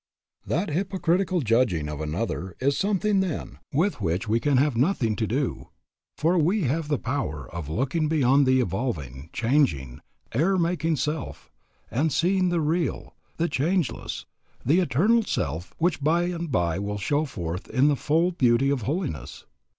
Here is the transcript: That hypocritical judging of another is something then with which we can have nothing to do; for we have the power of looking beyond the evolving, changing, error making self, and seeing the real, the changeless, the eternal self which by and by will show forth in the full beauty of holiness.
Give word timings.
That 0.47 0.71
hypocritical 0.71 1.41
judging 1.41 1.87
of 1.87 2.01
another 2.01 2.55
is 2.59 2.75
something 2.75 3.19
then 3.19 3.59
with 3.71 4.01
which 4.01 4.27
we 4.27 4.39
can 4.39 4.57
have 4.57 4.75
nothing 4.75 5.15
to 5.17 5.27
do; 5.27 5.67
for 6.17 6.39
we 6.39 6.63
have 6.63 6.87
the 6.87 6.97
power 6.97 7.47
of 7.53 7.69
looking 7.69 8.07
beyond 8.07 8.47
the 8.47 8.61
evolving, 8.61 9.29
changing, 9.31 10.01
error 10.31 10.57
making 10.57 10.95
self, 10.95 11.51
and 11.91 12.11
seeing 12.11 12.49
the 12.49 12.61
real, 12.61 13.13
the 13.37 13.47
changeless, 13.47 14.25
the 14.65 14.79
eternal 14.79 15.21
self 15.21 15.71
which 15.77 16.01
by 16.03 16.23
and 16.23 16.51
by 16.51 16.79
will 16.79 16.97
show 16.97 17.25
forth 17.25 17.69
in 17.69 17.87
the 17.87 17.95
full 17.95 18.31
beauty 18.31 18.71
of 18.71 18.81
holiness. 18.81 19.45